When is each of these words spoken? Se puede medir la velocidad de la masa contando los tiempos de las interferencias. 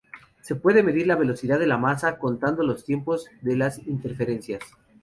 Se 0.41 0.55
puede 0.55 0.81
medir 0.81 1.05
la 1.05 1.15
velocidad 1.15 1.59
de 1.59 1.67
la 1.67 1.77
masa 1.77 2.17
contando 2.17 2.63
los 2.63 2.83
tiempos 2.85 3.27
de 3.43 3.55
las 3.55 3.77
interferencias. 3.85 4.63